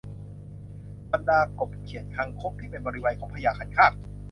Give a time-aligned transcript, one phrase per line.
[1.11, 3.93] บรรดากบเขียดคางคกที่เป็นบริวารของพญาคันคาก